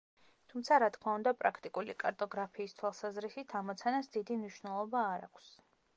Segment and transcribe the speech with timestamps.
[0.51, 5.53] თუმცა, რა თქმა უნდა, პრაქტიკული კარტოგრაფიის თვალსაზრისით ამოცანას დიდი მნიშვნელობა არ აქვს.